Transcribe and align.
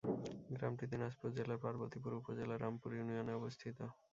গ্রামটি 0.49 0.85
দিনাজপুর 0.91 1.29
জেলার 1.37 1.59
পার্বতীপুর 1.63 2.11
উপজেলার 2.19 2.61
রামপুর 2.63 2.91
ইউনিয়নে 2.93 3.33
অবস্থিত। 3.39 3.77